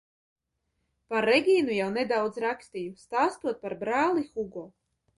[1.11, 4.69] Par Regīnu jau nedaudz rakstīju, stāstot par brāli Hugo.